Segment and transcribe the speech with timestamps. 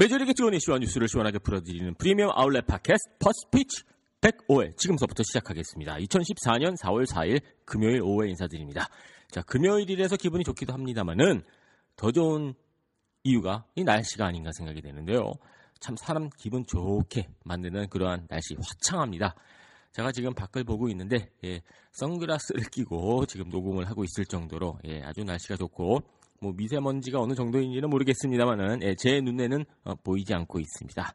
[0.00, 3.82] 메이저리그 지원 이슈와 뉴스를 시원하게 풀어드리는 프리미엄 아울렛 팟캐스트 퍼스트 피치
[4.22, 5.96] 105회 지금서부터 시작하겠습니다.
[5.96, 8.88] 2014년 4월 4일 금요일 오후에 인사드립니다.
[9.30, 11.42] 자, 금요일이라서 기분이 좋기도 합니다만은
[11.96, 12.54] 더 좋은
[13.24, 15.32] 이유가 이 날씨가 아닌가 생각이 되는데요.
[15.80, 19.34] 참 사람 기분 좋게 만드는 그러한 날씨 화창합니다.
[19.92, 21.60] 제가 지금 밖을 보고 있는데 예,
[21.92, 26.00] 선글라스를 끼고 지금 녹음을 하고 있을 정도로 예, 아주 날씨가 좋고
[26.42, 31.14] 뭐 미세먼지가 어느 정도인지는 모르겠습니다만은 예, 제 눈에는 어, 보이지 않고 있습니다.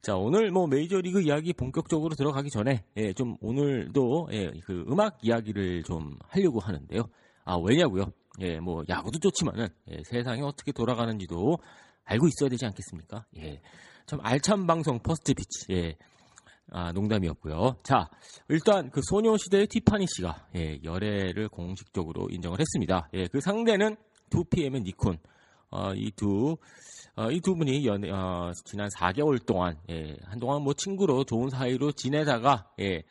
[0.00, 5.82] 자 오늘 뭐 메이저리그 이야기 본격적으로 들어가기 전에 예, 좀 오늘도 예, 그 음악 이야기를
[5.82, 7.02] 좀 하려고 하는데요.
[7.44, 8.12] 아 왜냐고요?
[8.40, 11.58] 예, 뭐 야구도 좋지만은 예, 세상이 어떻게 돌아가는지도
[12.04, 13.26] 알고 있어야 되지 않겠습니까?
[13.36, 13.60] 예,
[14.06, 15.66] 참 알찬 방송 퍼스트 피치.
[15.70, 15.96] 예,
[16.70, 17.76] 아, 농담이었고요.
[17.82, 18.08] 자,
[18.48, 23.10] 일단 그 소녀시대의 티파니 씨가 예, 열애를 공식적으로 인정을 했습니다.
[23.12, 23.96] 예, 그 상대는
[24.32, 25.18] 2PM의 니콘.
[25.70, 26.56] 어, 이 두,
[27.16, 32.70] 어, 이두 분이 연, 어, 지난 4개월 동안, 예, 한동안 뭐 친구로 좋은 사이로 지내다가,
[32.80, 33.02] 예,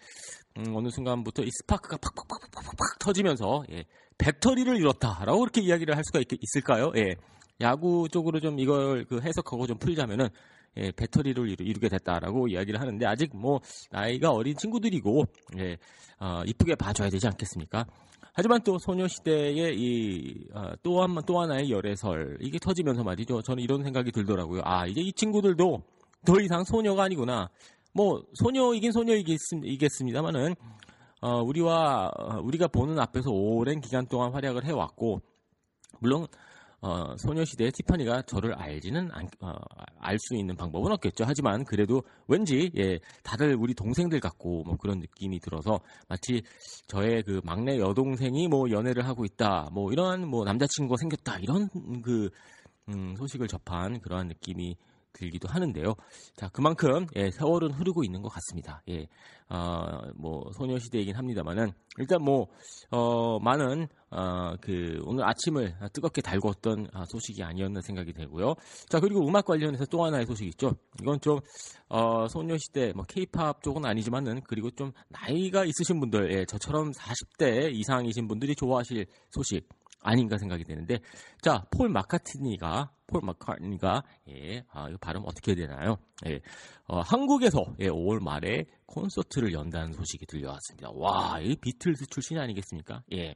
[0.57, 3.85] 음, 어느 순간부터 이 스파크가 팍팍팍팍팍 터지면서, 예,
[4.19, 6.91] 배터리를 잃었다라고 그렇게 이야기를 할 수가 있, 있을까요?
[6.97, 7.15] 예,
[7.61, 10.29] 야구 쪽으로 좀 이걸 그 해석하고 좀 풀자면은,
[10.77, 13.59] 예, 배터리를 이루, 이루 게 됐다라고 이야기를 하는데 아직 뭐
[13.91, 15.25] 나이가 어린 친구들이고
[15.59, 15.77] 예,
[16.19, 17.85] 어, 이쁘게 봐줘야 되지 않겠습니까?
[18.33, 23.41] 하지만 또 소녀시대의 이또한 또 하나의 열애설 이게 터지면서 말이죠.
[23.41, 24.61] 저는 이런 생각이 들더라고요.
[24.63, 25.83] 아 이제 이 친구들도
[26.25, 27.49] 더 이상 소녀가 아니구나.
[27.93, 30.55] 뭐 소녀이긴 소녀이겠습니다만은
[31.21, 35.21] 어, 우리와 어, 우리가 보는 앞에서 오랜 기간 동안 활약을 해왔고
[35.99, 36.27] 물론
[36.81, 39.11] 어, 소녀시대의 티파니가 저를 알지는
[39.41, 39.53] 어,
[39.99, 41.25] 알수 있는 방법은 없겠죠.
[41.27, 46.41] 하지만 그래도 왠지 예, 다들 우리 동생들 같고 뭐 그런 느낌이 들어서 마치
[46.87, 51.69] 저의 그 막내 여동생이 뭐 연애를 하고 있다, 뭐 이런 뭐 남자친구가 생겼다 이런
[52.01, 52.29] 그
[52.89, 54.75] 음, 소식을 접한 그러한 느낌이
[55.13, 55.95] 들기도 하는데요.
[56.35, 58.81] 자, 그만큼 예, 세월은 흐르고 있는 것 같습니다.
[58.89, 59.07] 예,
[59.49, 62.47] 어, 뭐 소녀시대이긴 합니다만은 일단 뭐
[62.89, 68.55] 어, 많은 어, 그 오늘 아침을 뜨겁게 달궜던 아, 소식이 아니었나 생각이 되고요.
[68.89, 70.75] 자, 그리고 음악 관련해서 또 하나의 소식 있죠.
[71.01, 71.39] 이건 좀
[71.89, 78.27] 어, 소녀시대 뭐 케이팝 쪽은 아니지만은 그리고 좀 나이가 있으신 분들, 예, 저처럼 40대 이상이신
[78.27, 79.67] 분들이 좋아하실 소식
[80.01, 80.99] 아닌가 생각이 되는데
[81.41, 85.97] 자 폴 마카트니가 폴 마카트니가 예, 아, 이거 발음 어떻게 해야 되나요?
[86.27, 86.39] 예,
[86.87, 90.89] 어, 한국에서 예, 5월 말에 콘서트를 연다는 소식이 들려왔습니다.
[90.93, 93.03] 와, 이 비틀스 출신이 아니겠습니까?
[93.13, 93.35] 예,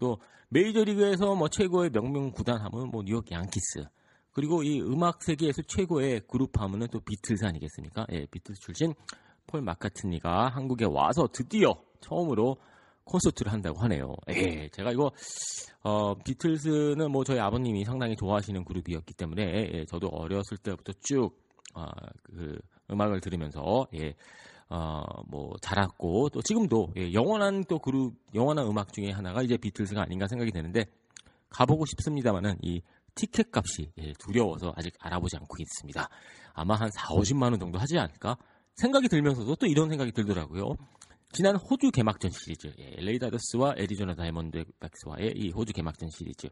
[0.00, 0.18] 또
[0.50, 3.84] 메이저리그에서 뭐 최고의 명문 구단 하면 뭐 뉴욕 양키스
[4.32, 8.06] 그리고 이 음악 세계에서 최고의 그룹 하면은 또 비틀스 아니겠습니까?
[8.12, 8.94] 예, 비틀스 출신
[9.46, 12.56] 폴 마카트니가 한국에 와서 드디어 처음으로
[13.06, 14.14] 콘서트를 한다고 하네요.
[14.28, 15.10] 예, 제가 이거
[15.82, 21.30] 어, 비틀스는 뭐 저희 아버님이 상당히 좋아하시는 그룹이었기 때문에 예, 저도 어렸을 때부터 쭉
[21.74, 21.86] 어,
[22.24, 22.58] 그
[22.90, 24.14] 음악을 들으면서 예,
[24.68, 30.02] 어, 뭐 자랐고 또 지금도 예, 영원한 또 그룹 영원한 음악 중에 하나가 이제 비틀스가
[30.02, 30.84] 아닌가 생각이 되는데
[31.48, 32.82] 가보고 싶습니다만은 이
[33.14, 36.08] 티켓 값이 예, 두려워서 아직 알아보지 않고 있습니다.
[36.52, 38.36] 아마 한 4, 50만 원 정도 하지 않을까
[38.74, 40.74] 생각이 들면서도 또 이런 생각이 들더라고요.
[41.32, 46.48] 지난 호주 개막전 시리즈 예, LA 다저스와 애리조나 다이몬드백스와의 이 호주 개막전 시리즈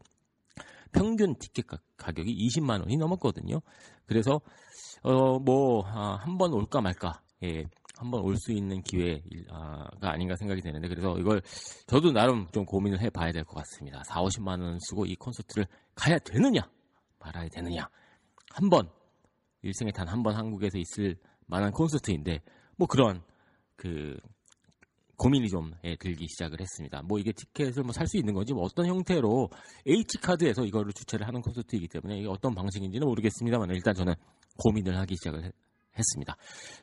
[0.91, 3.61] 평균 티켓 가, 격이 20만 원이 넘었거든요.
[4.05, 4.39] 그래서
[5.01, 7.63] 어 뭐 아, 한번 올까 말까 예,
[7.97, 9.21] 한번 올 수 있는 기회가
[10.01, 11.41] 아닌가 생각이 되는데 그래서 이걸
[11.87, 14.03] 저도 나름 좀 고민을 해봐야 될 것 같습니다.
[14.03, 16.61] 4, 50만 원 쓰고 이 콘서트를 가야 되느냐
[17.19, 17.89] 말아야 되느냐
[18.51, 18.89] 한 번
[19.63, 21.17] 일생에 단 한 번 한국에서 있을
[21.47, 22.41] 만한 콘서트인데
[22.77, 23.23] 뭐 그런
[23.75, 24.17] 그
[25.17, 27.01] 고민이 좀 예, 들기 시작을 했습니다.
[27.03, 29.49] 뭐 이게 티켓을 뭐 살 수 있는 건지 뭐 어떤 형태로
[29.87, 34.13] H 카드에서 이거를 주최를 하는 콘서트이기 때문에 이게 어떤 방식인지는 모르겠습니다만 일단 저는
[34.57, 35.53] 고민을 하기 시작을 했,
[35.97, 36.35] 했습니다.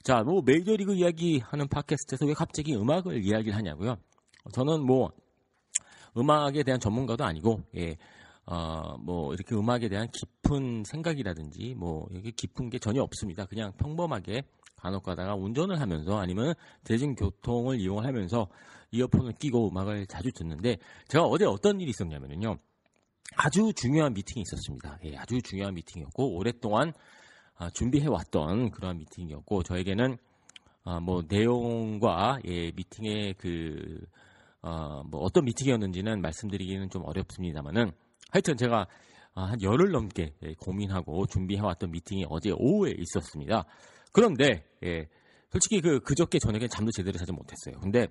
[0.03, 3.97] 자, 뭐 메이저리그 이야기하는 팟캐스트에서 왜 갑자기 음악을 이야기를 하냐고요?
[4.53, 5.11] 저는 뭐
[6.17, 7.97] 음악에 대한 전문가도 아니고 예.
[8.45, 13.47] 어, 뭐, 이렇게 음악에 대한 깊은 생각이라든지, 뭐, 이게 깊은 게 전혀 없습니다.
[13.47, 14.43] 그냥 평범하게
[14.83, 18.49] 간혹 가다가 운전을 하면서 아니면 대중교통을 이용하면서
[18.91, 20.77] 이어폰을 끼고 음악을 자주 듣는데,
[21.07, 22.59] 제가 어제 어떤 일이 있었냐면요.
[23.37, 24.99] 아주 중요한 미팅이 있었습니다.
[25.05, 26.93] 예, 아주 중요한 미팅이었고, 오랫동안
[27.57, 30.19] 아, 준비해왔던 그러한 미팅이었고, 저에게는
[30.85, 34.05] 아, 뭐, 내용과, 예, 미팅의 그,
[34.63, 37.93] 어, 뭐 어떤 미팅이었는지는 말씀드리기는 좀 어렵습니다만은
[38.31, 38.89] 하여튼 제가
[39.35, 43.65] 아, 한 열흘 넘게 예, 고민하고 준비해왔던 미팅이 어제 오후에 있었습니다.
[44.13, 45.09] 그런데 예,
[45.51, 47.81] 솔직히 그 그저께 저녁에 잠도 제대로 자지 못했어요.
[47.81, 48.07] 근데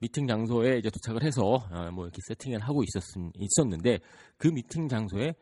[0.00, 3.02] 미팅 장소에 이제 도착을 해서 어, 뭐 이렇게 세팅을 하고 있었
[3.36, 3.98] 있었는데
[4.36, 5.34] 그 미팅 장소에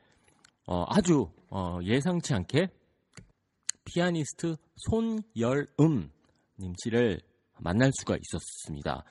[0.67, 2.69] 어, 아주 어, 예상치 않게
[3.85, 6.11] 피아니스트 손열음
[6.61, 7.21] 님 씨를
[7.59, 9.05] 만날 수가 있었습니다.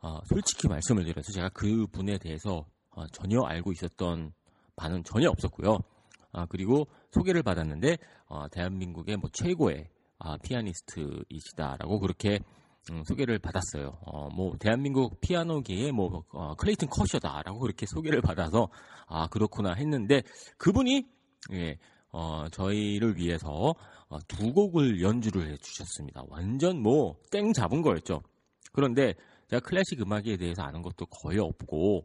[0.00, 4.32] 어, 솔직히 말씀을 드려서 제가 그 분에 대해서 어, 전혀 알고 있었던
[4.76, 5.78] 바는 전혀 없었고요.
[6.32, 9.88] 아, 그리고 소개를 받았는데 어, 대한민국의 뭐 최고의
[10.24, 12.38] 아, 피아니스트이시다라고 그렇게
[12.90, 13.98] 음, 소개를 받았어요.
[14.06, 18.68] 어, 뭐 대한민국 피아노계의 뭐 어, 클레이튼 커셔다라고 그렇게 소개를 받아서
[19.06, 20.22] 아 그렇구나 했는데
[20.58, 21.06] 그분이
[21.52, 21.76] 예,
[22.12, 23.74] 어, 저희를 위해서
[24.08, 26.24] 어, 두 곡을 연주를 해주셨습니다.
[26.28, 28.22] 완전 뭐 땡 잡은 거였죠.
[28.72, 29.14] 그런데
[29.48, 32.04] 제가 클래식 음악에 대해서 아는 것도 거의 없고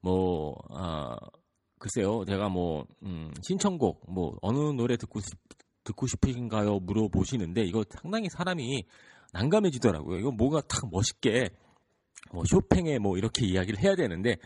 [0.00, 1.16] 뭐 어,
[1.78, 5.38] 글쎄요 제가 뭐 음, 신청곡 뭐 어느 노래 듣고 싶,
[5.84, 8.84] 듣고 싶으신가요 물어보시는데 이거 상당히 사람이
[9.32, 10.18] 난감해지더라고요.
[10.18, 11.50] 이거 뭐가 탁 멋있게
[12.32, 14.36] 뭐 쇼팽에 뭐 이렇게 이야기를 해야 되는데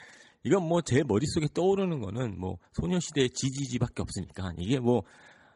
[0.44, 5.02] 이건 뭐 제 머릿속에 떠오르는 거는 뭐 소녀시대의 지지지밖에 없으니까 이게 뭐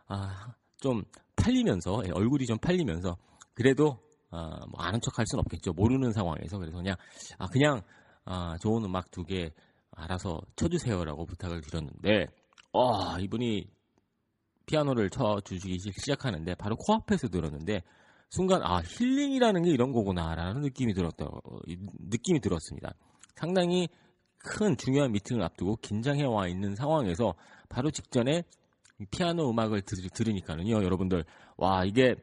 [0.08, 1.02] 아, 좀
[1.36, 3.16] 팔리면서 예, 얼굴이 좀 팔리면서
[3.54, 3.98] 그래도
[4.30, 5.72] 아, 뭐 아는 척 할 수는 없겠죠.
[5.72, 6.96] 모르는 상황에서 그래서 그냥
[7.38, 7.82] 아 그냥
[8.24, 9.50] 아, 좋은 음악 두 개
[9.94, 12.26] 알아서 쳐주세요라고 부탁을 드렸는데
[12.72, 13.66] 어, 이분이
[14.66, 17.82] 피아노를 쳐 주시기 시작하는데 바로 코앞에서 들었는데
[18.30, 21.26] 순간 아 힐링이라는 게 이런 거구나라는 느낌이 들었다
[22.10, 22.94] 느낌이 들었습니다.
[23.34, 23.88] 상당히
[24.38, 27.34] 큰 중요한 미팅을 앞두고 긴장해 와 있는 상황에서
[27.68, 28.42] 바로 직전에
[29.10, 31.24] 피아노 음악을 들, 들으니까는요 여러분들
[31.56, 32.14] 와 이게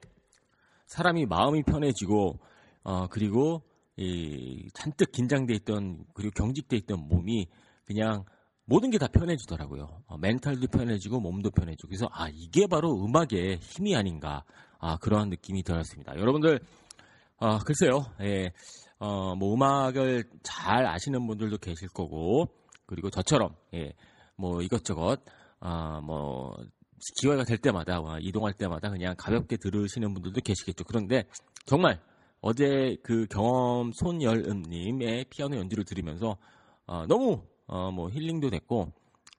[0.88, 2.40] 사람이 마음이 편해지고
[2.84, 3.62] 어 그리고
[3.98, 7.48] 이 잔뜩 긴장돼 있던 그리고 경직돼 있던 몸이
[7.86, 8.24] 그냥
[8.70, 10.04] 모든 게 다 편해지더라고요.
[10.08, 14.44] 어, 멘탈도 편해지고 몸도 편해지고 그래서 아 이게 바로 음악의 힘이 아닌가
[14.80, 16.16] 아 그러한 느낌이 들었습니다.
[16.18, 16.60] 여러분들
[17.40, 18.52] 아 글쎄요, 예,
[19.00, 22.48] 어 뭐 음악을 잘 아시는 분들도 계실 거고
[22.86, 23.94] 그리고 저처럼 예,
[24.36, 25.20] 뭐 이것저것
[25.62, 26.56] 아 뭐
[27.22, 30.84] 기회가 될 때마다 이동할 때마다 그냥 가볍게 들으시는 분들도 계시겠죠.
[30.84, 31.24] 그런데
[31.66, 32.00] 정말
[32.42, 36.38] 어제 그 경험 손열음님의 피아노 연주를 들으면서
[36.88, 38.92] 어, 너무 어, 뭐 힐링도 됐고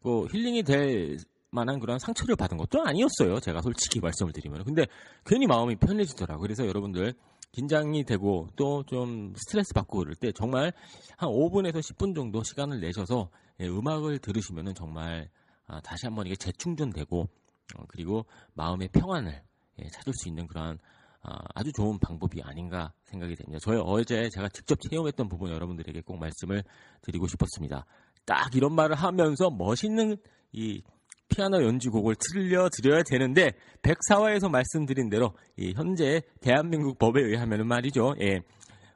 [0.02, 1.18] 그 힐링이 될
[1.50, 3.40] 만한 그런 상처를 받은 것도 아니었어요.
[3.40, 4.64] 제가 솔직히 말씀을 드리면.
[4.64, 4.86] 근데
[5.26, 6.42] 괜히 마음이 편해지더라고요.
[6.42, 7.14] 그래서 여러분들
[7.52, 10.72] 긴장이 되고 또 좀 스트레스 받고 그럴 때 정말
[11.16, 13.28] 한 5분에서 10분 정도 시간을 내셔서
[13.60, 15.28] 예, 음악을 들으시면은 정말
[15.66, 19.42] 아, 다시 한번 이게 재충전되고 어, 그리고 마음의 평안을
[19.80, 20.78] 예, 찾을 수 있는 그런
[21.22, 23.58] 아, 아주 좋은 방법이 아닌가 생각이 됩니다.
[23.62, 26.64] 저희 어제 제가 직접 체험했던 부분 여러분들에게 꼭 말씀을
[27.02, 27.84] 드리고 싶었습니다.
[28.30, 30.16] 딱 이런 말을 하면서 멋있는
[30.52, 30.80] 이
[31.28, 33.50] 피아노 연주곡을 틀어드려야 되는데
[33.82, 38.14] 백사화에서 말씀드린 대로 이 현재 대한민국 법에 의하면 말이죠.
[38.20, 38.38] 예,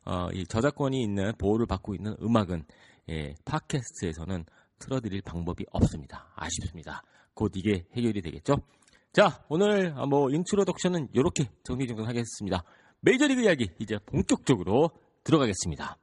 [0.05, 2.63] 어, 이 저작권이 있는 보호를 받고 있는 음악은
[3.09, 4.45] 예, 팟캐스트에서는
[4.79, 6.29] 틀어드릴 방법이 없습니다.
[6.37, 7.03] 아쉽습니다.
[7.35, 8.59] 곧 이게 해결이 되겠죠.
[9.13, 12.63] 자, 오늘 아, 뭐 introduction은 이렇게 정리정돈하겠습니다.
[13.01, 14.91] 메이저리그 이야기 이제 본격적으로
[15.25, 15.97] 들어가겠습니다.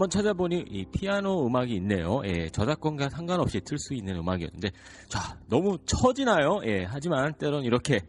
[0.00, 2.22] 한번 찾아보니 이 피아노 음악이 있네요.
[2.24, 4.70] 예, 저작권과 상관없이 틀 수 있는 음악이었는데
[5.08, 6.62] 자 너무 처지나요?
[6.64, 8.00] 예, 하지만 때론 이렇게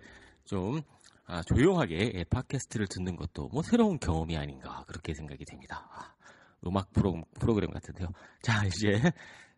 [0.45, 0.79] 좀
[1.25, 5.85] 아, 조용하게 예, 팟캐스트를 듣는 것도 뭐 새로운 경험이 아닌가 그렇게 생각이 됩니다.
[5.91, 6.13] 아,
[6.65, 8.07] 음악 프로, 프로그램 같은데요.
[8.41, 9.01] 자 이제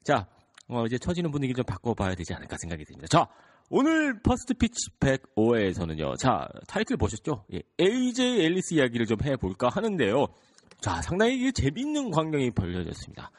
[0.03, 0.25] 자
[0.69, 3.05] 어, 이제 처지는 분위기 좀 바꿔봐야 되지 않을까 생각이 듭니다.
[3.11, 3.27] 자
[3.69, 6.17] 오늘 First Pitch 105회에서는요.
[6.17, 7.45] 자 타이틀 보셨죠?
[7.53, 10.25] 예, AJ 앨리스 이야기를 좀 해볼까 하는데요.
[10.81, 13.31] 자, 상당히 재밌는 광경이 벌려졌습니다.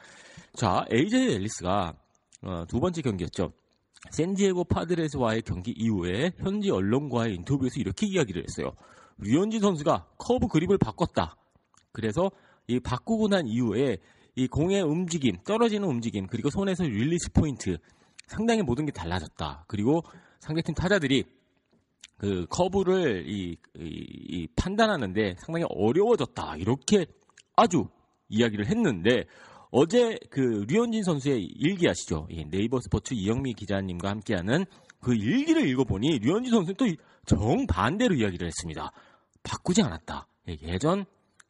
[0.55, 1.93] 자, AJ 앨리스가
[2.43, 3.51] 어, 두 번째 경기였죠.
[4.11, 8.73] 샌디에고 파드레스와의 경기 이후에 현지 언론과의 인터뷰에서 이렇게 이야기를 했어요.
[9.17, 11.35] 류현진 선수가 커브 그립을 바꿨다.
[11.91, 12.29] 그래서
[12.67, 13.97] 이 바꾸고 난 이후에
[14.35, 17.77] 이 공의 움직임, 떨어지는 움직임, 그리고 손에서 release point
[18.27, 19.65] 상당히 모든 게 달라졌다.
[19.67, 20.01] 그리고
[20.39, 21.23] 상대팀 타자들이
[22.17, 26.57] 그 커브를 이, 이, 이 판단하는데 상당히 어려워졌다.
[26.57, 27.05] 이렇게
[27.55, 27.87] 아주
[28.29, 29.25] 이야기를 했는데
[29.71, 32.27] 어제 그 류현진 선수의 일기 아시죠?
[32.31, 34.65] 예, 네이버 스포츠 이영미 기자님과 함께하는
[35.01, 36.85] 그 일기를 읽어보니 류현진 선수는 또
[37.25, 38.91] 정반대로 이야기를 했습니다.
[39.43, 40.27] 바꾸지 않았다.
[40.49, 41.05] 예, 예전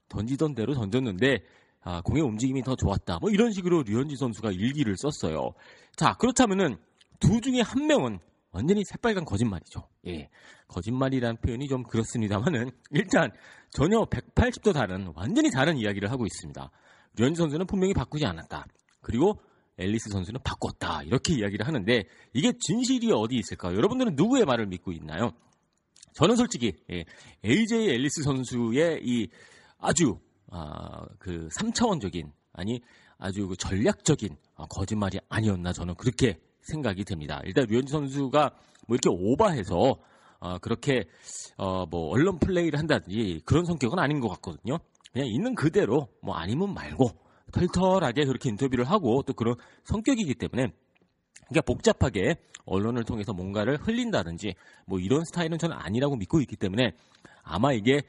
[0.09, 1.39] 던지던 대로 던졌는데
[1.83, 3.19] 아, 공의 움직임이 더 좋았다.
[3.21, 5.51] 뭐 이런 식으로 류현진 선수가 일기를 썼어요.
[5.95, 6.77] 자 그렇다면은
[7.19, 8.19] 두 중에 한 명은
[8.55, 9.85] 완전히 새빨간 거짓말이죠.
[10.07, 10.29] 예.
[10.69, 13.29] 거짓말이라는 표현이 좀 그렇습니다만은 일단
[13.69, 16.71] 전혀 180도 다른 완전히 다른 이야기를 하고 있습니다.
[17.17, 18.65] 류현진 선수는 분명히 바꾸지 않았다.
[19.01, 19.41] 그리고
[19.77, 21.03] 앨리스 선수는 바꿨다.
[21.03, 23.75] 이렇게 이야기를 하는데 이게 진실이 어디 있을까요?
[23.75, 25.31] 여러분들은 누구의 말을 믿고 있나요?
[26.13, 27.03] 저는 솔직히 예,
[27.43, 29.27] AJ 앨리스 선수의 이
[29.79, 30.17] 아주
[30.49, 32.79] 아, 그 3차원적인 아니
[33.17, 37.41] 아주 그 전략적인 아, 거짓말이 아니었나 저는 그렇게 생각이 됩니다.
[37.45, 38.51] 일단 류현진 선수가
[38.87, 39.97] 뭐 이렇게 오버해서
[40.39, 41.05] 어, 그렇게
[41.57, 44.77] 어, 뭐 언론 플레이를 한다든지 그런 성격은 아닌 것 같거든요.
[45.11, 47.09] 그냥 있는 그대로 뭐 아니면 말고
[47.51, 49.55] 털털하게 그렇게 인터뷰를 하고 또 그런
[49.85, 50.67] 성격이기 때문에
[51.47, 54.55] 그러니까 복잡하게 언론을 통해서 뭔가를 흘린다든지
[54.87, 56.91] 뭐 이런 스타일은 저는 아니라고 믿고 있기 때문에
[57.43, 58.01] 아마 이게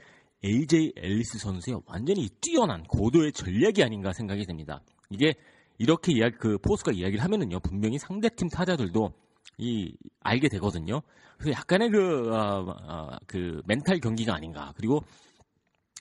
[0.45, 4.81] AJ 앨리스 선수의 완전히 뛰어난 고도의 전략이 아닌가 생각이 됩니다.
[5.11, 5.35] 이게
[5.79, 9.13] 이렇게 이야기 그 포스가 이야기를 하면은요 분명히 상대팀 타자들도
[9.59, 11.03] 이 알게 되거든요.
[11.39, 14.73] 그래서 약간의 그, 어, 어, 그 멘탈 경기가 아닌가.
[14.77, 15.03] 그리고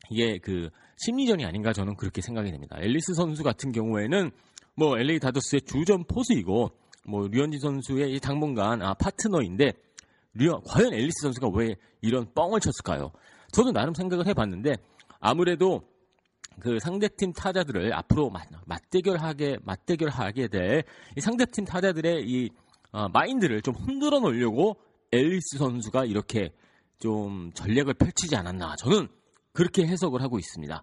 [0.09, 2.77] 이게 그 심리전이 아닌가 저는 그렇게 생각이 됩니다.
[2.79, 4.31] 앨리스 선수 같은 경우에는
[4.75, 6.71] 뭐 LA 다저스의 주전 포수이고
[7.07, 9.73] 뭐 류현진 선수의 당분간 아, 파트너인데
[10.33, 13.11] 류 과연 앨리스 선수가 왜 이런 뻥을 쳤을까요?
[13.51, 14.73] 저도 나름 생각을 해봤는데
[15.19, 15.81] 아무래도
[16.59, 20.83] 그 상대팀 타자들을 앞으로 맞 대결하게 맞대결하게 될
[21.17, 22.49] 이 상대팀 타자들의 이
[22.91, 24.77] 어, 마인드를 좀 흔들어 놓으려고
[25.11, 26.51] 앨리스 선수가 이렇게
[26.99, 29.07] 좀 전략을 펼치지 않았나 저는
[29.53, 30.81] 그렇게 해석을 하고 있습니다.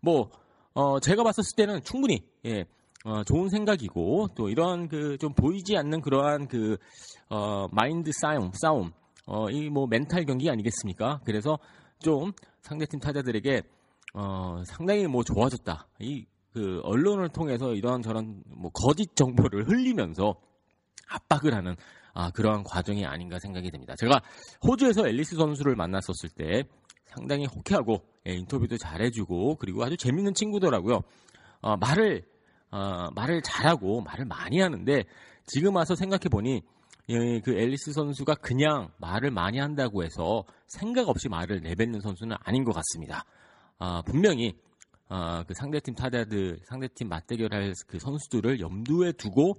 [0.00, 0.30] 뭐
[0.74, 2.64] 어, 제가 봤었을 때는 충분히 예,
[3.04, 6.76] 어, 좋은 생각이고 또 이런 그 좀 보이지 않는 그러한 그
[7.30, 8.92] 어, 마인드 싸움 싸움
[9.26, 11.20] 어, 이뭐 멘탈 경기 아니겠습니까?
[11.24, 11.58] 그래서
[12.00, 12.32] 좀
[12.62, 13.62] 상대팀 타자들에게
[14.14, 15.88] 어, 상당히 뭐 좋아졌다.
[16.00, 20.36] 이 그 언론을 통해서 이런 저런 뭐 거짓 정보를 흘리면서
[21.06, 21.76] 압박을 하는
[22.14, 23.94] 아, 그러한 과정이 아닌가 생각이 됩니다.
[23.98, 24.22] 제가
[24.66, 26.64] 호주에서 앨리스 선수를 만났었을 때
[27.04, 31.02] 상당히 호쾌하고 예, 인터뷰도 잘해주고 그리고 아주 재밌는 친구더라고요.
[31.60, 32.24] 어, 말을
[32.70, 35.04] 어, 말을 잘하고 말을 많이 하는데
[35.44, 36.62] 지금 와서 생각해 보니
[37.10, 42.64] 예, 그 앨리스 선수가 그냥 말을 많이 한다고 해서 생각 없이 말을 내뱉는 선수는 아닌
[42.64, 43.26] 것 같습니다.
[43.78, 44.56] 아, 분명히
[45.08, 49.58] 아, 그 상대팀 타자들, 상대팀 맞대결할 그 선수들을 염두에 두고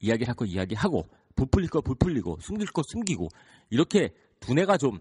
[0.00, 3.28] 이야기를 할거 이야기하고 부풀릴 거 부풀리고 숨길 거 숨기고
[3.70, 4.10] 이렇게
[4.40, 4.98] 두뇌가 좀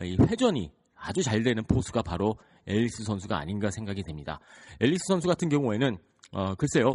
[0.00, 4.38] 회전이 아주 잘 되는 포수가 바로 앨리스 선수가 아닌가 생각이 됩니다.
[4.80, 5.96] 앨리스 선수 같은 경우에는
[6.32, 6.94] 어, 글쎄요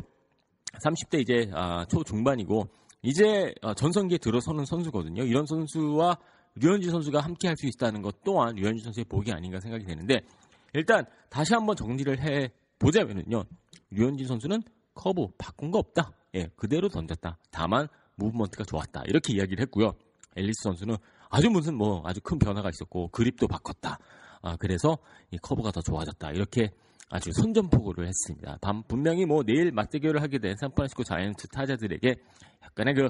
[0.85, 2.67] 30대 이제 아, 초중반이고
[3.01, 5.23] 이제 어, 전성기에 들어서는 선수거든요.
[5.23, 6.17] 이런 선수와
[6.55, 10.21] 류현진 선수가 함께 할 수 있다는 것 또한 류현진 선수의 복이 아닌가 생각이 되는데
[10.73, 13.43] 일단 다시 한번 정리를 해 보자면은요.
[13.91, 14.61] 류현진 선수는
[14.93, 16.11] 커브 바꾼 거 없다.
[16.35, 17.37] 예, 그대로 던졌다.
[17.51, 19.03] 다만 movement가 좋았다.
[19.07, 19.93] 이렇게 이야기를 했고요.
[20.35, 20.97] 앨리스 선수는
[21.29, 23.99] 아주 무슨 뭐 아주 큰 변화가 있었고 그립도 바꿨다.
[24.41, 24.97] 아, 그래서
[25.31, 26.31] 이 커브가 더 좋아졌다.
[26.31, 26.71] 이렇게
[27.09, 28.57] 아주 선전포고를 했습니다.
[28.61, 32.15] 밤, 분명히 뭐 내일 맞대결을 하게 된 샌프란시스코 자이언트 타자들에게
[32.63, 33.09] 약간의 그,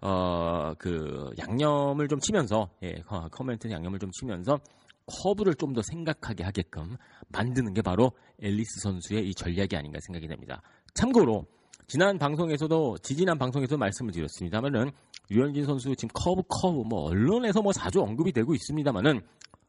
[0.00, 4.60] 어, 그 양념을 좀 치면서, 예, 커멘트 양념을 좀 치면서
[5.06, 6.96] 커브를 좀 더 생각하게 하게끔
[7.28, 10.60] 만드는 게 바로 앨리스 선수의 이 전략이 아닌가 생각이 됩니다.
[10.94, 11.46] 참고로
[11.86, 14.90] 지난 방송에서도 지지난 방송에서 말씀을 드렸습니다만은
[15.30, 19.20] 류현진 선수 지금 커브 커브 뭐 언론에서 뭐 자주 언급이 되고 있습니다만은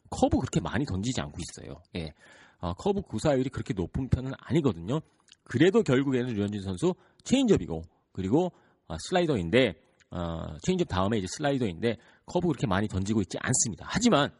[0.10, 1.82] 커브 그렇게 많이 던지지 않고 있어요.
[1.96, 2.13] 예.
[2.60, 5.00] 어, 커브 구사율이 그렇게 높은 편은 아니거든요.
[5.46, 8.52] 그래도 결국에는 류현진 선수 체인지업이고 그리고
[8.88, 9.74] 어, 슬라이더인데
[10.12, 13.86] 어, 체인지업 다음에 이제 슬라이더인데 커브 그렇게 많이 던지고 있지 않습니다.
[13.90, 14.32] 하지만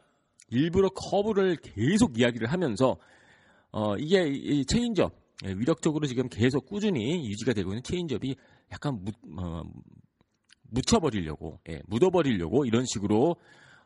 [0.54, 2.98] 일부러 커브를 계속 이야기를 하면서
[3.72, 5.14] 어, 이게 이 체인지업
[5.46, 8.36] 예, 위력적으로 지금 계속 꾸준히 유지가 되고 있는 체인지업이
[8.72, 9.64] 약간 묻, 어,
[10.70, 13.36] 묻혀버리려고 예, 묻어버리려고 이런 식으로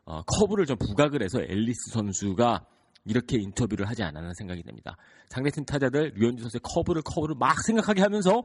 [0.04, 2.66] 어, 커브를 좀 부각을 해서 앨리스 선수가
[3.04, 4.96] 이렇게 인터뷰를 하지 않았나 생각이 됩니다.
[5.28, 8.42] 상대팀 타자들 류현진 선수의 커브를 커브를 막 생각하게 하면서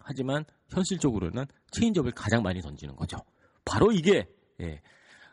[0.00, 3.16] 하지만 현실적으로는 체인지업을 가장 많이 던지는 거죠.
[3.64, 4.26] 바로 이게
[4.60, 4.80] 예,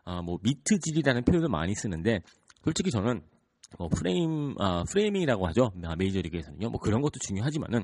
[0.04, 2.22] 어, 뭐 미트질이라는 표현을 많이 쓰는데
[2.64, 3.22] 솔직히 저는
[3.78, 5.72] 뭐 프레임 아, framing이라고 하죠.
[5.98, 6.70] 메이저리그에서는요.
[6.70, 7.84] 뭐 그런 것도 중요하지만은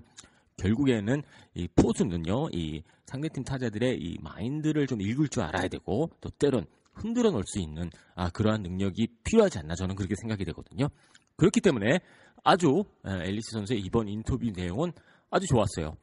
[0.57, 1.21] 결국에는
[1.53, 2.49] 이 포수는요.
[2.51, 7.59] 이 상대팀 타자들의 이 마인드를 좀 읽을 줄 알아야 되고 또 때론 흔들어 놓을 수
[7.59, 10.89] 있는 아 그러한 능력이 필요하지 않나 저는 그렇게 생각이 되거든요.
[11.37, 11.99] 그렇기 때문에
[12.43, 14.91] 아주 앨리스 선수의 이번 인터뷰 내용은
[15.29, 15.95] 아주 좋았어요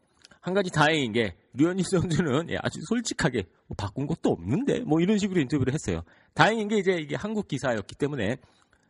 [0.45, 5.17] 한 가지 다행인 게 류현진 선수는 예, 아주 솔직하게 뭐 바꾼 것도 없는데 뭐 이런
[5.17, 6.03] 식으로 인터뷰를 했어요.
[6.35, 8.37] 다행인 게 이제 이게 한국 기사였기 때문에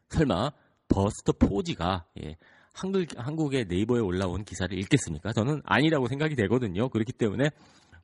[0.09, 0.51] 설마
[0.89, 2.35] 버스터 포지가 예,
[2.73, 5.33] 한글, 한국의 네이버에 올라온 기사를 읽겠습니까?
[5.33, 6.89] 저는 아니라고 생각이 되거든요.
[6.89, 7.51] 그렇기 때문에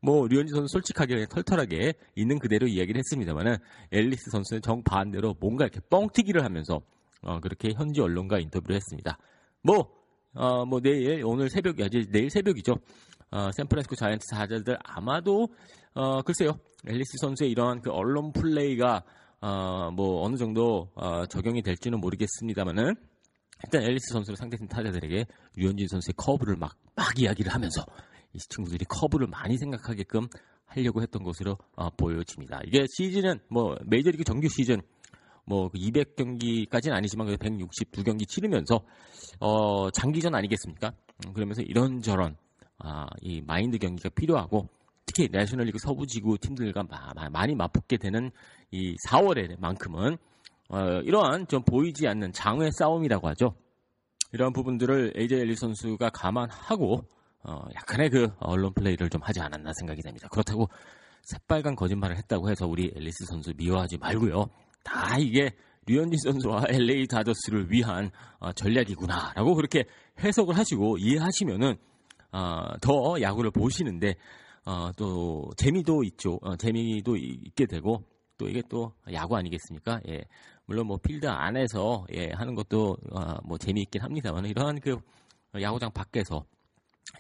[0.01, 3.57] 뭐 류현진 선수 솔직하게 털털하게 있는 그대로 이야기를 했습니다만은
[3.91, 6.81] 앨리스 선수는 정 반대로 뭔가 이렇게 뻥튀기를 하면서
[7.23, 9.19] 어, 그렇게 현지 언론과 인터뷰를 했습니다.
[9.63, 9.91] 뭐,
[10.35, 12.77] 어, 뭐 내일 오늘 새벽, 이제 내일 새벽이죠.
[13.31, 15.49] 어, 샌프란시스코 자이언트 타자들 아마도
[15.95, 19.03] 어, 글쎄요 앨리스 선수의 이러한 그 언론 플레이가
[19.41, 22.95] 어, 뭐 어느 정도 어, 적용이 될지는 모르겠습니다만은
[23.65, 27.85] 일단 앨리스 선수를 상대팀 타자들에게 류현진 선수의 커브를 막, 막 이야기를 하면서
[28.33, 30.29] 이 친구들이 커브를 많이 생각하게끔
[30.67, 32.61] 하려고 했던 것으로 어, 보여집니다.
[32.65, 34.81] 이게 시즌은 뭐 메이저리그 정규 시즌
[35.45, 38.85] 뭐 200경기까지는 아니지만 162경기 치르면서
[39.41, 40.93] 어, 장기전 아니겠습니까?
[41.27, 42.37] 음, 그러면서 이런저런
[42.81, 44.69] 아, 이 마인드 경기가 필요하고
[45.07, 48.31] 특히 내셔널리그 서부 지구 팀들과 마, 많이 맞붙게 되는
[48.71, 50.19] 이 4월에만큼은
[50.71, 53.55] 어, 이러한 좀 보이지 않는 장외 싸움이라고 하죠.
[54.33, 57.05] 이러한 부분들을 AJ 엘리 선수가 감안하고
[57.43, 60.29] 어, 약간의 그 언론 플레이를 좀 하지 않았나 생각이 됩니다.
[60.29, 60.69] 그렇다고
[61.23, 64.47] 새빨간 거짓말을 했다고 해서 우리 앨리스 선수 미워하지 말고요.
[64.85, 65.51] 다 이게
[65.87, 69.85] 류현진 선수와 LA 다저스를 위한 어, 전략이구나라고 그렇게
[70.21, 71.77] 해석을 하시고 이해하시면은
[72.33, 74.15] 어, 더 야구를 보시는데
[74.65, 76.39] 어, 또 재미도 있죠.
[76.43, 78.05] 어, 재미도 있게 되고
[78.37, 80.01] 또 이게 또 야구 아니겠습니까?
[80.09, 80.23] 예.
[80.65, 84.97] 물론 뭐 필드 안에서 예, 하는 것도 어, 뭐 재미있긴 합니다만 이러한 그
[85.61, 86.45] 야구장 밖에서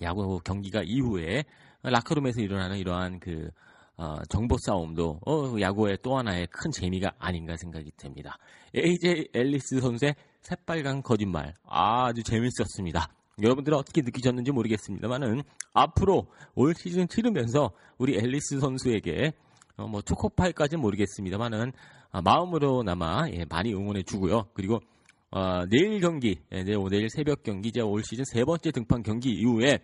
[0.03, 1.45] 야구 경기가 이후에
[1.83, 3.51] 라커룸에서 일어나는 이러한 그
[3.97, 8.39] 어, 정보 싸움도 어, 야구의 또 하나의 큰 재미가 아닌가 생각이 됩니다.
[8.75, 13.20] AJ 앨리스 선수의 새빨간 거짓말 아주 재밌었습니다.
[13.43, 19.33] 여러분들은 어떻게 느끼셨는지 모르겠습니다만은 앞으로 올 시즌 치르면서 우리 앨리스 선수에게
[19.77, 21.73] 어, 뭐 초코파이까지는 모르겠습니다만은
[22.13, 24.47] 아, 마음으로나마 예, 많이 응원해 주고요.
[24.53, 24.81] 그리고
[25.31, 29.31] 어, 내일 경기, 예, 내일, 내일 새벽 경기, 이제 올 시즌 세 번째 등판 경기
[29.31, 29.79] 이후에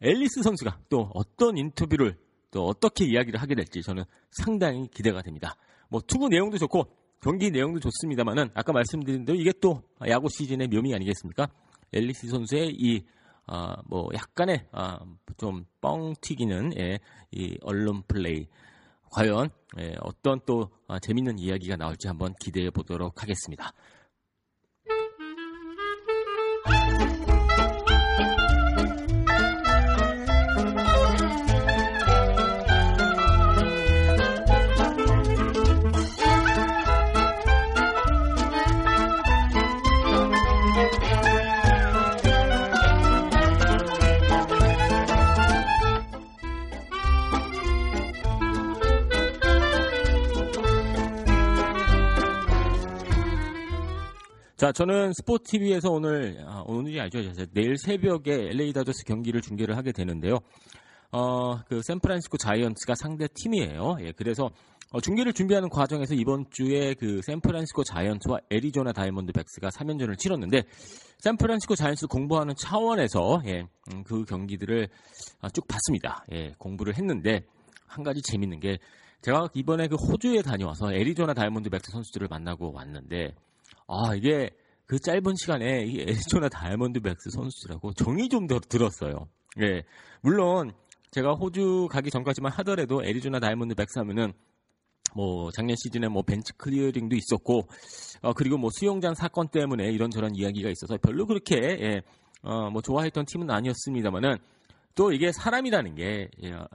[0.00, 2.16] 앨리스 선수가 또 어떤 인터뷰를
[2.50, 5.56] 또 어떻게 이야기를 하게 될지 저는 상당히 기대가 됩니다.
[5.88, 6.86] 뭐 투구 내용도 좋고
[7.20, 11.48] 경기 내용도 좋습니다만은 아까 말씀드린 대로 이게 또 야구 시즌의 묘미 아니겠습니까?
[11.94, 13.04] 앨리스 선수의 이,
[13.46, 14.98] 어, 뭐, 약간의, 어,
[15.38, 16.98] 좀, 뻥 튀기는, 예,
[17.30, 18.46] 이 언론 플레이.
[19.10, 23.72] 과연, 예, 어떤 또, 어, 재밌는 이야기가 나올지 한번 기대해 보도록 하겠습니다.
[54.64, 57.20] 자, 저는 스포츠 TV에서 오늘 아, 오늘이 아니죠.
[57.52, 60.38] 내일 새벽에 LA 다저스 경기를 중계를 하게 되는데요.
[61.12, 63.98] 어, 그 샌프란시스코 자이언츠가 상대 팀이에요.
[64.00, 64.50] 예, 그래서
[64.90, 70.62] 어, 중계를 준비하는 과정에서 이번 주에 그 샌프란시스코 자이언츠와 애리조나 다이아몬드 백스가 3연전을 치렀는데
[71.18, 74.88] 샌프란시스코 자이언츠 공부하는 차원에서 예, 음, 그 경기들을
[75.42, 76.24] 아, 쭉 봤습니다.
[76.32, 77.44] 예, 공부를 했는데
[77.86, 78.78] 한 가지 재밌는 게
[79.20, 83.34] 제가 이번에 그 호주에 다녀와서 애리조나 다이아몬드 백스 선수들을 만나고 왔는데
[83.86, 84.50] 아, 이게
[84.86, 89.28] 그 짧은 시간에 이 애리조나 다이아몬드 백스 선수들하고 정이 좀 더 들었어요.
[89.62, 89.82] 예.
[90.20, 90.72] 물론
[91.10, 94.32] 제가 호주 가기 전까지만 하더라도 애리조나 다이아몬드 백스 하면은
[95.14, 97.68] 뭐 작년 시즌에 뭐 bench clearing도 있었고
[98.22, 102.02] 어 그리고 뭐 수영장 사건 때문에 이런저런 이야기가 있어서 별로 그렇게 예,
[102.42, 104.38] 어, 뭐 좋아했던 팀은 아니었습니다만은
[104.96, 106.28] 또 이게 사람이라는 게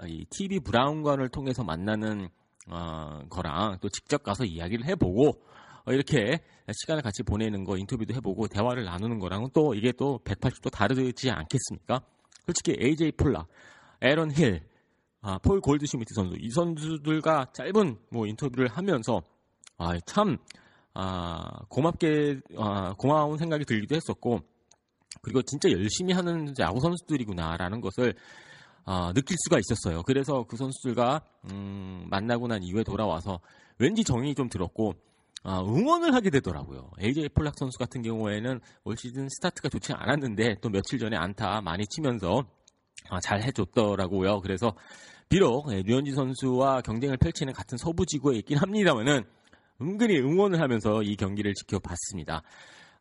[0.08, 2.30] 이 TV 브라운관을 통해서 만나는
[2.68, 5.34] 어, 거랑 또 직접 가서 이야기를 해보고 어,
[5.88, 6.40] 이렇게
[6.72, 12.02] 시간을 같이 보내는 거 인터뷰도 해보고 대화를 나누는 거랑은 또 이게 또 180도 다르지 않겠습니까?
[12.46, 13.46] 솔직히 AJ 폴라,
[14.02, 14.62] 에런 힐,
[15.22, 19.22] 아, 폴 골드슈미트 선수 이 선수들과 짧은 뭐 인터뷰를 하면서
[19.78, 20.38] 아, 참
[20.94, 24.40] 아, 고맙게 아, 고마운 생각이 들기도 했었고
[25.22, 28.14] 그리고 진짜 열심히 하는 야구 선수들이구나라는 것을
[28.86, 30.04] 아, 느낄 수가 있었어요.
[30.04, 33.40] 그래서 그 선수들과 음, 만나고 난 이후에 돌아와서
[33.78, 34.94] 왠지 정이 좀 들었고
[35.44, 36.92] 아, 응원을 하게 되더라고요.
[37.02, 41.86] AJ 폴락 선수 같은 경우에는 올 시즌 스타트가 좋지 않았는데 또 며칠 전에 안타 많이
[41.88, 42.44] 치면서
[43.10, 44.42] 아, 잘 해줬더라고요.
[44.42, 44.76] 그래서
[45.30, 49.24] 비록 예, 류현진 선수와 경쟁을 펼치는 같은 서부 지구에 있긴 합니다만은
[49.82, 52.42] 은근히 응원을 하면서 이 경기를 지켜봤습니다.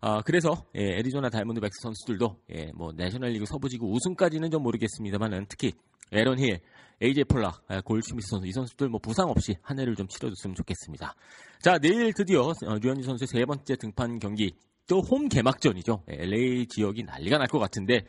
[0.01, 5.73] 아, 그래서 예, 애리조나 다이몬드백스 선수들도 예, 뭐 내셔널리그 서부지구 우승까지는 좀 모르겠습니다만은 특히
[6.13, 6.61] 에런 힐,
[7.01, 11.15] AJ 폴락, 아, 골드슈미트 선수 이 선수들 뭐 부상 없이 한 해를 좀 치러줬으면 좋겠습니다.
[11.63, 14.53] 자 내일 드디어 어, 류현진 선수의 세 번째 등판 경기
[14.89, 16.05] 또 홈 개막전이죠.
[16.11, 18.01] 예, LA 지역이 난리가 날 것 같은데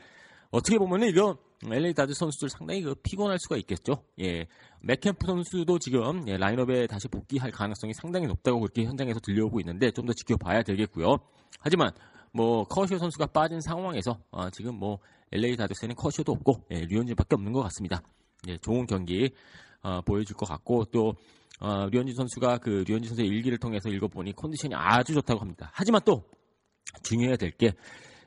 [0.50, 1.38] 어떻게 보면은 이거
[1.70, 4.04] LA 다저스 선수들 상당히 그 피곤할 수가 있겠죠.
[4.22, 4.48] 예,
[4.82, 9.92] 맷 켐프 선수도 지금 예, 라인업에 다시 복귀할 가능성이 상당히 높다고 그렇게 현장에서 들려오고 있는데
[9.92, 11.18] 좀 더 지켜봐야 되겠고요.
[11.60, 11.92] 하지만
[12.34, 15.00] 뭐 커쇼 선수가 빠진 상황에서 어, 지금 뭐
[15.32, 18.02] LA 다저스는 커쇼도 없고 예, 류현진밖에 없는 것 같습니다.
[18.48, 19.32] 예, 좋은 경기
[19.82, 21.14] 어, 보여줄 것 같고 또
[21.60, 25.70] 어, 류현진 선수가 그 류현진 선수의 일기를 통해서 읽어보니 컨디션이 아주 좋다고 합니다.
[25.74, 26.24] 하지만 또
[27.04, 27.74] 중요해야 될 게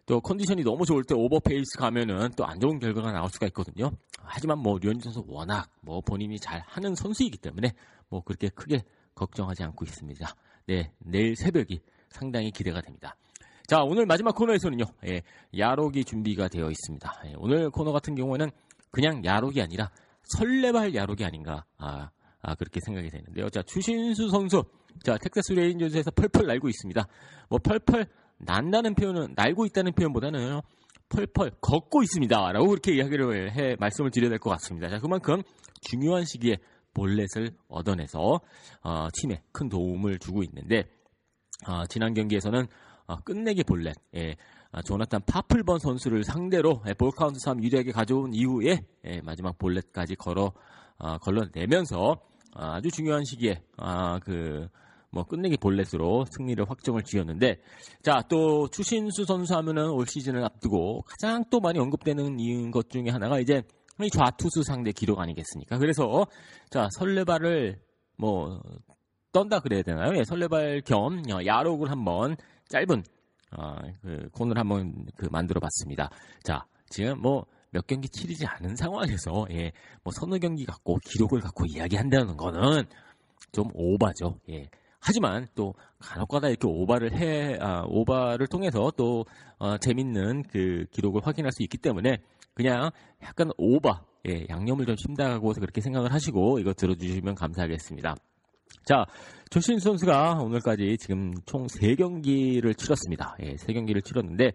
[0.06, 3.90] 또 컨디션이 너무 좋을 때 오버페이스 가면은 또 안 좋은 결과가 나올 수가 있거든요.
[4.18, 7.72] 하지만 뭐 류현진 선수 워낙 뭐 본인이 잘 하는 선수이기 때문에
[8.08, 8.82] 뭐 그렇게 크게
[9.14, 10.34] 걱정하지 않고 있습니다.
[10.66, 13.16] 네, 내일 새벽이 상당히 기대가 됩니다.
[13.72, 15.22] 자, 오늘 마지막 코너에서는요, 예,
[15.56, 17.22] 야록이 준비가 되어 있습니다.
[17.24, 18.50] 예, 오늘 코너 같은 경우에는
[18.90, 19.90] 그냥 야록이 아니라
[20.24, 22.10] 설레발 야록이 아닌가, 아,
[22.42, 23.48] 아, 그렇게 생각이 되는데요.
[23.48, 24.62] 자, 추신수 선수,
[25.02, 27.02] 자, 텍사스 레인저즈에서 펄펄 날고 있습니다.
[27.48, 28.08] 뭐, 펄펄
[28.40, 30.60] 난다는 표현은 날고 있다는 표현보다는
[31.08, 32.52] 펄펄 걷고 있습니다.
[32.52, 34.90] 라고 그렇게 이야기를 해 말씀을 드려야 될 것 같습니다.
[34.90, 35.40] 자, 그만큼
[35.80, 36.58] 중요한 시기에
[36.92, 38.38] 볼넷을 얻어내서
[38.82, 40.84] 어, 팀에 큰 도움을 주고 있는데
[41.66, 42.66] 어, 지난 경기에서는
[43.12, 44.36] 어, 끝내기 볼넷 예,
[44.70, 50.52] 아, 조나탄 파플번 선수를 상대로 예, 볼카운트 3 유리하게 가져온 이후에 예, 마지막 볼넷까지 걸어
[50.98, 52.20] 어, 걸러내면서
[52.54, 54.68] 아주 중요한 시기에 아, 그
[55.12, 57.60] 뭐 끝내기 볼넷으로 승리를 확정을 지었는데
[58.02, 63.10] 자 또 추신수 선수 하면은 올 시즌을 앞두고 가장 또 많이 언급되는 이유인 것 중에
[63.10, 63.62] 하나가 이제
[64.00, 65.76] 이 좌투수 상대 기록 아니겠습니까?
[65.76, 66.26] 그래서
[66.70, 67.78] 자 설레발을
[68.16, 68.62] 뭐
[69.32, 70.16] 떤다 그래야 되나요?
[70.16, 72.36] 예, 설레발 겸 어, 야록을 한번
[72.72, 73.02] 짧은
[73.58, 76.10] 어, 그 코너를 한번 그 만들어봤습니다.
[76.42, 79.72] 자 지금 뭐 몇 경기 치르지 않은 상황에서 예,
[80.04, 82.84] 뭐 서너 경기 갖고 기록을 갖고 이야기한다는 거는
[83.50, 84.38] 좀 오바죠.
[84.50, 84.68] 예.
[85.00, 89.24] 하지만 또 간혹가다 이렇게 오바를 해 아, 오바를 통해서 또
[89.58, 92.18] 어, 재밌는 그 기록을 확인할 수 있기 때문에
[92.54, 92.90] 그냥
[93.22, 98.14] 약간 오바 예, 양념을 좀 심다고 그렇게 생각을 하시고 이거 들어주시면 감사하겠습니다.
[98.84, 99.04] 자,
[99.50, 103.36] 조신 선수가 오늘까지 지금 총 3경기를 치렀습니다.
[103.42, 104.52] 예, 3경기를 치렀는데,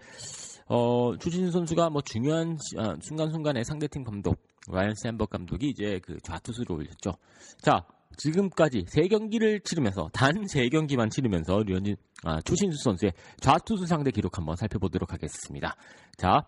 [0.67, 4.37] 어, 추신 선수가 뭐 중요한 아, 순간순간에 상대팀 감독,
[4.69, 7.13] 라이언 샌버 감독이 이제 그 좌투수를 올렸죠.
[7.61, 7.85] 자,
[8.17, 14.57] 지금까지 세 경기를 치르면서 단세 경기만 치르면서 류현진 아, 추신수 선수의 좌투수 상대 기록 한번
[14.57, 15.77] 살펴보도록 하겠습니다.
[16.17, 16.45] 자,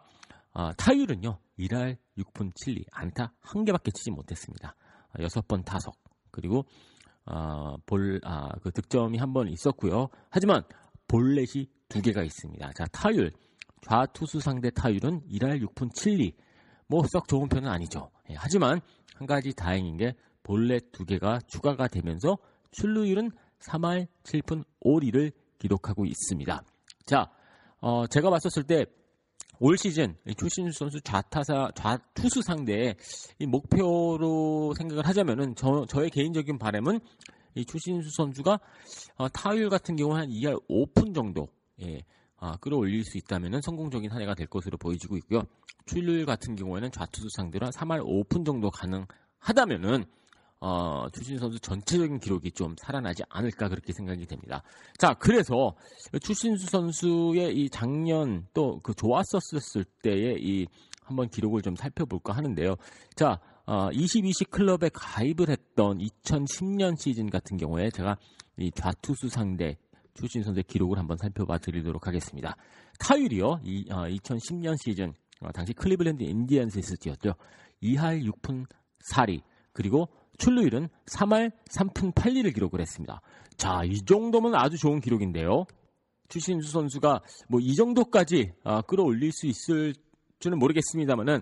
[0.52, 4.76] 아, 타율은요 1할 6푼 7리 안타 한 개밖에 치지 못했습니다.
[5.14, 5.96] 아, 여섯 번 타석
[6.32, 6.66] 그리고
[7.30, 10.10] 아, 볼, 아, 그 득점이 한 번 있었고요.
[10.30, 10.64] 하지만
[11.08, 12.72] 볼넷이 두 개가 있습니다.
[12.74, 13.32] 자, 타율
[13.82, 16.34] 좌투수 상대 타율은 1할 6푼 7리
[16.88, 18.10] 뭐 썩 좋은 편은 아니죠.
[18.30, 18.82] 예, 하지만
[19.16, 22.38] 한 가지 다행인 게 볼넷 두 개가 추가가 되면서
[22.72, 26.64] 출루율은 3할 7푼 5리를 기록하고 있습니다.
[27.06, 27.30] 자,
[27.82, 28.86] 어, 제가 봤었을 때
[29.60, 32.96] 올 시즌 추신수 선수 좌타사 좌 투수 상대
[33.40, 37.00] 이 목표로 생각을 하자면은 저, 저의 개인적인 바람은
[37.56, 38.60] 이 추신수 선수가
[39.18, 41.50] 어, 타율 같은 경우 한 2할 5푼 정도
[41.82, 42.04] 예,
[42.38, 45.44] 아, 끌어올릴 수 있다면 성공적인 한 해가 될 것으로 보여지고 있고요.
[45.86, 50.06] 출루율 같은 경우에는 좌투수 상대로 한 3할 5푼 정도 가능하다면은
[50.62, 54.62] 어, 추신 선수 전체적인 기록이 좀 살아나지 않을까 그렇게 생각이 됩니다.
[54.98, 55.74] 자, 그래서
[56.22, 60.68] 추신수 선수의 이 작년 또 그 좋았었을 때의 이
[61.04, 62.76] 한번 기록을 좀 살펴볼까 하는데요.
[63.16, 68.18] 자, 어, 22시 클럽에 가입을 했던 2010년 시즌 같은 경우에 제가
[68.58, 69.78] 이 좌투수 상대
[70.14, 72.56] 추신 선수의 기록을 한번 살펴봐 드리도록 하겠습니다.
[73.00, 73.62] 타율이요.
[73.64, 77.34] 이, 2010년 시즌 어, 당시 클리블랜드 인디언스에서 뛰었죠.
[77.82, 78.66] 2할 6푼
[79.14, 79.42] 4리
[79.72, 83.22] 그리고 출루율은 3할 3푼 8리를 기록을 했습니다.
[83.58, 85.66] 자, 이 정도면 아주 좋은 기록인데요.
[86.30, 89.94] 추신수 선수가 뭐 이 정도까지 어, 끌어올릴 수 있을
[90.40, 91.42] 줄은 모르겠습니다만은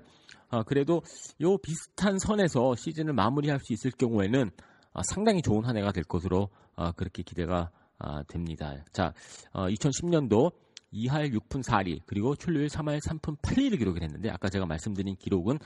[0.49, 1.01] 어, 그래도
[1.41, 4.49] 요 비슷한 선에서 시즌을 마무리할 수 있을 경우에는
[4.93, 8.75] 어, 상당히 좋은 한 해가 될 것으로 어, 그렇게 기대가 아, 됩니다.
[8.93, 9.11] 자,
[9.53, 10.51] 2010년도
[10.93, 15.57] 2할 6푼 4리 그리고 출루율 3할 3푼 8리를 기록을 했는데 아까 제가 말씀드린 기록은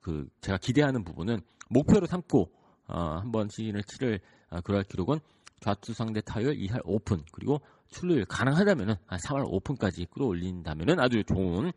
[0.00, 2.50] 그 제가 기대하는 부분은 목표로 삼고
[2.86, 4.20] 한번 시즌을 치를
[4.64, 5.18] 그럴 기록은
[5.60, 11.72] 좌투 상대 타율 2할 5푼 그리고 출루율 가능하다면은 3할 5푼까지 끌어올린다면은 아주 좋은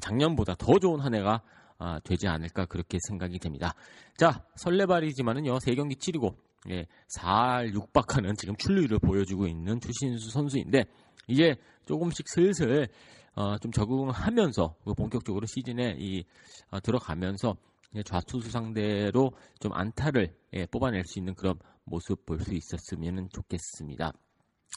[0.00, 1.42] 작년보다 더 좋은 한 해가
[1.78, 3.74] 아, 되지 않을까 그렇게 생각이 됩니다.
[4.16, 6.34] 자, 설레발이지만은요, 세 경기 치르고
[6.70, 6.86] 예,
[7.18, 10.84] 4할 6박하는 지금 출루율을 보여주고 있는 추신수 선수인데
[11.28, 12.88] 이제 조금씩 슬슬
[13.34, 16.24] 어, 좀 적응하면서 그 본격적으로 시즌에 이
[16.70, 17.56] 어, 들어가면서
[18.04, 24.12] 좌투수 상대로 좀 안타를 예, 뽑아낼 수 있는 그런 모습 볼 수 있었으면 좋겠습니다.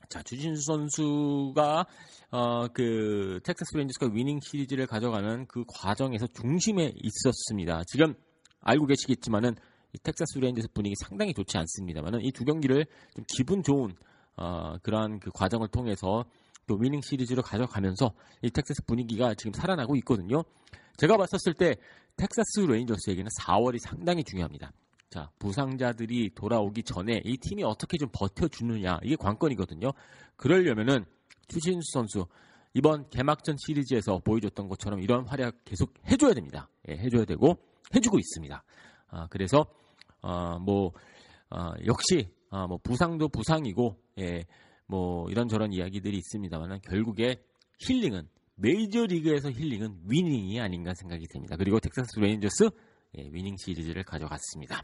[0.09, 1.85] 자, 추신수 선수가
[2.31, 7.83] 어, 그 텍사스 레인저스가 winning series를 가져가는 그 과정에서 중심에 있었습니다.
[7.87, 8.13] 지금
[8.61, 9.55] 알고 계시겠지만은
[9.93, 13.93] 이 텍사스 레인저스 분위기 상당히 좋지 않습니다만은 이 두 경기를 좀 기분 좋은
[14.37, 16.23] 어, 그러한 그 과정을 통해서
[16.67, 20.43] 또 winning series로 가져가면서 이 텍사스 분위기가 지금 살아나고 있거든요.
[20.99, 21.77] 제가 봤었을 때
[22.17, 24.73] 텍사스 레인저스에게는 4월이 상당히 중요합니다.
[25.09, 29.91] 자, 부상자들이 돌아오기 전에 이 팀이 어떻게 좀 버텨주느냐, 이게 관건이거든요.
[30.35, 31.05] 그러려면은
[31.47, 32.27] 추신수 선수,
[32.73, 36.69] 이번 개막전 시리즈에서 보여줬던 것처럼 이런 활약 계속 해줘야 됩니다.
[36.89, 37.57] 예, 해줘야 되고,
[37.95, 38.61] 해주고 있습니다.
[39.07, 39.65] 아, 그래서,
[40.21, 40.91] 어, 뭐,
[41.49, 44.45] 어, 역시, 어, 뭐, 부상도 부상이고, 예,
[44.85, 47.41] 뭐, 이런저런 이야기들이 있습니다만, 결국에
[47.79, 48.27] 힐링은,
[48.61, 51.55] 메이저리그에서 힐링은 winning이 아닌가 생각이 됩니다.
[51.57, 52.69] 그리고 텍사스 레인저스,
[53.17, 54.83] 예, winning 시리즈를 가져갔습니다.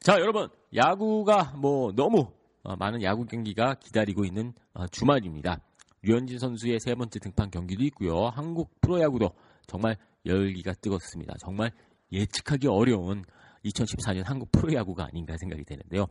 [0.00, 2.30] 자, 여러분, 야구가 뭐 너무
[2.62, 5.60] 어, 많은 야구 경기가 기다리고 있는 어, 주말입니다.
[6.02, 8.26] 류현진 선수의 세 번째 등판 경기도 있고요.
[8.28, 9.30] 한국 프로야구도
[9.66, 11.34] 정말 열기가 뜨겁습니다.
[11.40, 11.72] 정말
[12.12, 13.24] 예측하기 어려운
[13.64, 16.06] 2014년 한국 프로야구가 아닌가 생각이 되는데요.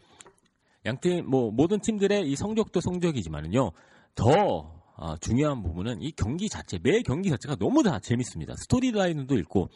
[0.86, 3.71] 양팀 뭐 모든 팀들의 이 성적도 성적이지만은요.
[4.15, 8.53] 더 어, 중요한 부분은 이 경기 자체 매 경기 자체가 너무 다 재밌습니다.
[8.58, 9.69] 스토리 라인도 있고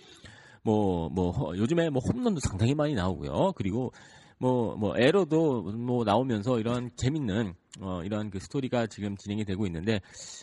[0.63, 3.53] 뭐, 뭐, 요즘에 뭐 홈런도 상당히 많이 나오고요.
[3.55, 3.91] 그리고
[4.37, 9.99] 뭐, 뭐, 에러도 뭐 나오면서 이런 재밌는, 어, 이런 그 스토리가 지금 진행이 되고 있는데,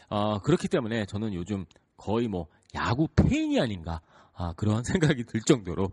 [0.08, 1.64] 어, 그렇기 때문에 저는 요즘
[1.96, 4.00] 거의 뭐, 야구 폐인이 아닌가,
[4.34, 4.82] 아, 그런
[5.16, 5.88] 생각이 들 정도로,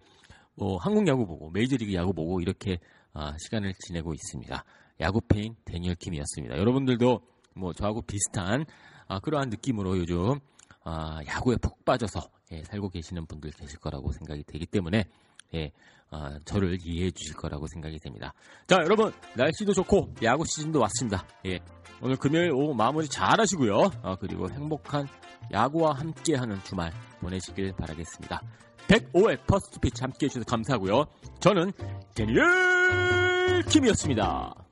[0.55, 2.79] 뭐, 한국 야구 보고, 메이저리그 야구 보고, 이렇게,
[3.13, 4.63] 아, 시간을 지내고 있습니다.
[4.99, 6.57] 야구 폐인 데니얼 킴이었습니다.
[6.57, 7.21] 여러분들도
[7.55, 8.65] 뭐, 저하고 비슷한,
[9.07, 10.39] 아, 그러한 느낌으로 요즘,
[10.83, 15.05] 아, 야구에 푹 빠져서 예, 살고 계시는 분들 계실 거라고 생각이 되기 때문에
[15.55, 15.71] 예,
[16.09, 18.33] 아, 저를 이해해 주실 거라고 생각이 됩니다.
[18.67, 21.25] 자, 여러분 날씨도 좋고 야구 시즌도 왔습니다.
[21.45, 21.59] 예,
[22.01, 23.91] 오늘 금요일 오후 마무리 잘 하시고요.
[24.03, 25.07] 어, 그리고 행복한
[25.51, 28.41] 야구와 함께하는 주말 보내시길 바라겠습니다.
[28.87, 31.05] 105회 First Pitch 함께 해 주셔서 감사하고요.
[31.39, 31.71] 저는
[32.13, 34.62] 데니엘 킴이었습니다.